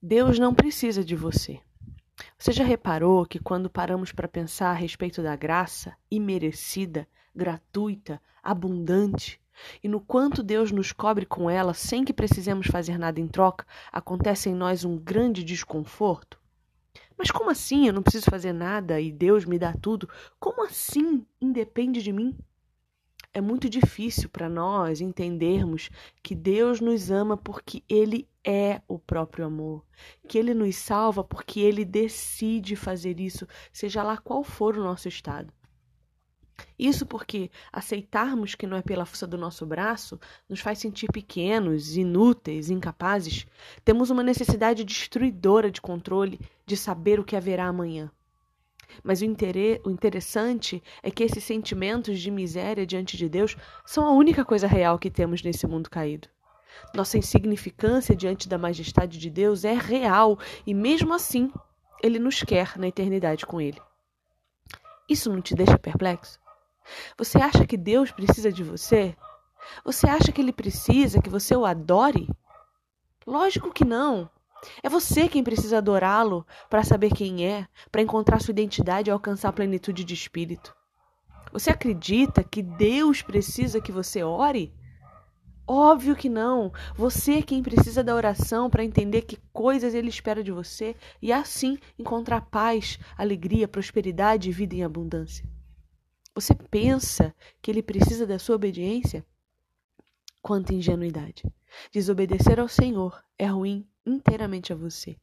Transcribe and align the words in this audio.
Deus 0.00 0.38
não 0.38 0.54
precisa 0.54 1.04
de 1.04 1.16
você. 1.16 1.60
Você 2.38 2.52
já 2.52 2.62
reparou 2.62 3.26
que 3.26 3.40
quando 3.40 3.68
paramos 3.68 4.12
para 4.12 4.28
pensar 4.28 4.70
a 4.70 4.74
respeito 4.74 5.24
da 5.24 5.34
graça 5.34 5.96
imerecida, 6.08 7.08
gratuita, 7.34 8.22
abundante, 8.40 9.40
e 9.82 9.88
no 9.88 10.00
quanto 10.00 10.40
Deus 10.40 10.70
nos 10.70 10.92
cobre 10.92 11.26
com 11.26 11.50
ela 11.50 11.74
sem 11.74 12.04
que 12.04 12.12
precisemos 12.12 12.68
fazer 12.68 12.96
nada 12.96 13.18
em 13.18 13.26
troca, 13.26 13.66
acontece 13.90 14.48
em 14.48 14.54
nós 14.54 14.84
um 14.84 14.96
grande 14.96 15.42
desconforto? 15.42 16.38
Mas 17.16 17.32
como 17.32 17.50
assim 17.50 17.88
eu 17.88 17.92
não 17.92 18.02
preciso 18.02 18.30
fazer 18.30 18.52
nada 18.52 19.00
e 19.00 19.10
Deus 19.10 19.44
me 19.44 19.58
dá 19.58 19.72
tudo? 19.72 20.08
Como 20.38 20.64
assim 20.64 21.26
independe 21.40 22.00
de 22.00 22.12
mim? 22.12 22.38
É 23.32 23.40
muito 23.40 23.68
difícil 23.68 24.28
para 24.28 24.48
nós 24.48 25.00
entendermos 25.00 25.90
que 26.22 26.34
Deus 26.34 26.80
nos 26.80 27.10
ama 27.10 27.36
porque 27.36 27.84
Ele 27.88 28.26
é 28.42 28.80
o 28.88 28.98
próprio 28.98 29.44
amor, 29.44 29.84
que 30.26 30.38
Ele 30.38 30.54
nos 30.54 30.76
salva 30.76 31.22
porque 31.22 31.60
Ele 31.60 31.84
decide 31.84 32.74
fazer 32.74 33.20
isso, 33.20 33.46
seja 33.70 34.02
lá 34.02 34.16
qual 34.16 34.42
for 34.42 34.76
o 34.76 34.82
nosso 34.82 35.08
estado. 35.08 35.52
Isso 36.78 37.06
porque 37.06 37.50
aceitarmos 37.72 38.54
que 38.54 38.66
não 38.66 38.76
é 38.76 38.82
pela 38.82 39.04
força 39.04 39.26
do 39.26 39.38
nosso 39.38 39.64
braço 39.66 40.18
nos 40.48 40.60
faz 40.60 40.78
sentir 40.78 41.08
pequenos, 41.12 41.96
inúteis, 41.96 42.70
incapazes. 42.70 43.46
Temos 43.84 44.10
uma 44.10 44.22
necessidade 44.22 44.84
destruidora 44.84 45.70
de 45.70 45.80
controle, 45.80 46.40
de 46.66 46.76
saber 46.76 47.20
o 47.20 47.24
que 47.24 47.36
haverá 47.36 47.66
amanhã. 47.66 48.10
Mas 49.02 49.20
o, 49.22 49.24
o 49.84 49.90
interessante 49.90 50.82
é 51.02 51.10
que 51.10 51.22
esses 51.22 51.44
sentimentos 51.44 52.20
de 52.20 52.30
miséria 52.30 52.86
diante 52.86 53.16
de 53.16 53.28
Deus 53.28 53.56
são 53.84 54.06
a 54.06 54.12
única 54.12 54.44
coisa 54.44 54.66
real 54.66 54.98
que 54.98 55.10
temos 55.10 55.42
nesse 55.42 55.66
mundo 55.66 55.90
caído. 55.90 56.28
Nossa 56.94 57.18
insignificância 57.18 58.14
diante 58.14 58.48
da 58.48 58.58
majestade 58.58 59.18
de 59.18 59.30
Deus 59.30 59.64
é 59.64 59.74
real 59.74 60.38
e, 60.66 60.74
mesmo 60.74 61.14
assim, 61.14 61.52
Ele 62.02 62.18
nos 62.18 62.42
quer 62.42 62.78
na 62.78 62.88
eternidade 62.88 63.44
com 63.46 63.60
Ele. 63.60 63.80
Isso 65.08 65.32
não 65.32 65.40
te 65.40 65.54
deixa 65.54 65.78
perplexo? 65.78 66.38
Você 67.16 67.38
acha 67.38 67.66
que 67.66 67.76
Deus 67.76 68.10
precisa 68.10 68.52
de 68.52 68.62
você? 68.62 69.16
Você 69.84 70.08
acha 70.08 70.32
que 70.32 70.40
Ele 70.40 70.52
precisa 70.52 71.20
que 71.20 71.30
você 71.30 71.54
o 71.56 71.64
adore? 71.64 72.28
Lógico 73.26 73.72
que 73.72 73.84
não. 73.84 74.30
É 74.82 74.88
você 74.88 75.28
quem 75.28 75.44
precisa 75.44 75.78
adorá-lo 75.78 76.46
para 76.68 76.82
saber 76.84 77.10
quem 77.10 77.46
é, 77.46 77.66
para 77.90 78.02
encontrar 78.02 78.40
sua 78.40 78.52
identidade 78.52 79.08
e 79.08 79.12
alcançar 79.12 79.48
a 79.48 79.52
plenitude 79.52 80.04
de 80.04 80.14
espírito. 80.14 80.74
Você 81.52 81.70
acredita 81.70 82.44
que 82.44 82.62
Deus 82.62 83.22
precisa 83.22 83.80
que 83.80 83.92
você 83.92 84.22
ore? 84.22 84.74
Óbvio 85.66 86.16
que 86.16 86.28
não. 86.28 86.72
Você 86.94 87.34
é 87.34 87.42
quem 87.42 87.62
precisa 87.62 88.02
da 88.02 88.14
oração 88.14 88.70
para 88.70 88.84
entender 88.84 89.22
que 89.22 89.38
coisas 89.52 89.94
ele 89.94 90.08
espera 90.08 90.42
de 90.42 90.50
você 90.50 90.96
e 91.20 91.32
assim 91.32 91.78
encontrar 91.98 92.42
paz, 92.42 92.98
alegria, 93.16 93.68
prosperidade 93.68 94.48
e 94.48 94.52
vida 94.52 94.74
em 94.74 94.82
abundância. 94.82 95.46
Você 96.34 96.54
pensa 96.54 97.34
que 97.60 97.70
ele 97.70 97.82
precisa 97.82 98.26
da 98.26 98.38
sua 98.38 98.56
obediência? 98.56 99.26
Quanta 100.40 100.72
ingenuidade! 100.72 101.42
Desobedecer 101.92 102.58
ao 102.58 102.68
Senhor 102.68 103.22
é 103.38 103.46
ruim 103.46 103.86
inteiramente 104.08 104.72
a 104.72 104.76
você, 104.76 105.16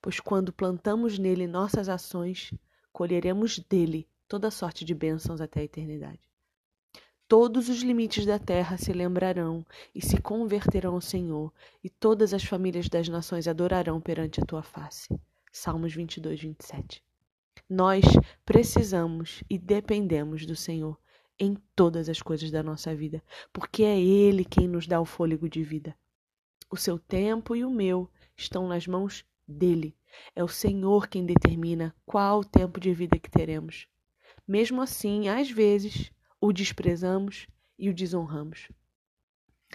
pois 0.00 0.18
quando 0.18 0.52
plantamos 0.52 1.18
nele 1.18 1.46
nossas 1.46 1.88
ações, 1.88 2.52
colheremos 2.92 3.58
dele 3.58 4.08
toda 4.26 4.50
sorte 4.50 4.84
de 4.84 4.94
bênçãos 4.94 5.40
até 5.40 5.60
a 5.60 5.64
eternidade. 5.64 6.20
Todos 7.28 7.68
os 7.68 7.82
limites 7.82 8.26
da 8.26 8.40
terra 8.40 8.76
se 8.76 8.92
lembrarão 8.92 9.64
e 9.94 10.04
se 10.04 10.20
converterão 10.20 10.94
ao 10.94 11.00
Senhor, 11.00 11.52
e 11.82 11.88
todas 11.88 12.34
as 12.34 12.42
famílias 12.42 12.88
das 12.88 13.08
nações 13.08 13.46
adorarão 13.46 14.00
perante 14.00 14.40
a 14.40 14.44
tua 14.44 14.64
face. 14.64 15.08
Salmos 15.52 15.94
22, 15.94 16.40
27. 16.40 17.04
Nós 17.68 18.04
precisamos 18.44 19.44
e 19.48 19.56
dependemos 19.56 20.44
do 20.44 20.56
Senhor 20.56 20.98
em 21.38 21.56
todas 21.74 22.08
as 22.08 22.20
coisas 22.20 22.50
da 22.50 22.64
nossa 22.64 22.94
vida, 22.94 23.22
porque 23.52 23.84
é 23.84 23.98
Ele 24.00 24.44
quem 24.44 24.66
nos 24.66 24.86
dá 24.88 25.00
o 25.00 25.04
fôlego 25.04 25.48
de 25.48 25.62
vida. 25.62 25.96
O 26.68 26.76
seu 26.76 26.98
tempo 26.98 27.54
e 27.54 27.64
o 27.64 27.70
meu 27.70 28.10
estão 28.40 28.66
nas 28.66 28.86
mãos 28.86 29.24
dele. 29.46 29.96
É 30.34 30.42
o 30.42 30.48
Senhor 30.48 31.08
quem 31.08 31.24
determina 31.24 31.94
qual 32.04 32.40
o 32.40 32.44
tempo 32.44 32.80
de 32.80 32.92
vida 32.92 33.18
que 33.18 33.30
teremos. 33.30 33.86
Mesmo 34.46 34.80
assim, 34.82 35.28
às 35.28 35.50
vezes, 35.50 36.10
o 36.40 36.52
desprezamos 36.52 37.46
e 37.78 37.88
o 37.88 37.94
desonramos. 37.94 38.68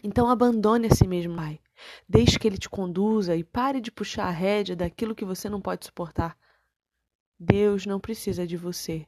Então 0.03 0.30
abandone 0.30 0.88
a 0.88 0.96
si 0.96 1.08
mesmo, 1.08 1.36
Pai. 1.36 1.59
Deixe 2.08 2.38
que 2.38 2.48
ele 2.48 2.58
te 2.58 2.70
conduza 2.70 3.36
e 3.36 3.44
pare 3.44 3.80
de 3.80 3.92
puxar 3.92 4.28
a 4.28 4.31
rédea 4.31 4.76
daquilo 4.76 5.16
que 5.16 5.26
você 5.26 5.50
não 5.50 5.62
pode 5.62 5.86
suportar. 5.86 6.38
Deus 7.40 7.86
não 7.86 8.00
precisa 8.00 8.47
de 8.47 8.58
você, 8.58 9.06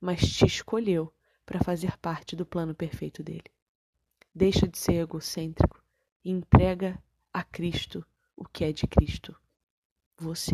mas 0.00 0.20
te 0.20 0.46
escolheu 0.46 1.12
para 1.46 1.60
fazer 1.60 1.96
parte 1.98 2.36
do 2.36 2.44
plano 2.44 2.74
perfeito 2.74 3.22
dele. 3.22 3.50
Deixa 4.34 4.66
de 4.68 4.78
ser 4.78 4.94
egocêntrico 4.94 5.82
e 6.24 6.30
entrega 6.30 7.00
a 7.32 7.42
Cristo 7.42 8.04
o 8.38 8.44
que 8.44 8.64
é 8.64 8.72
de 8.72 8.86
Cristo. 8.86 9.36
Você. 10.20 10.52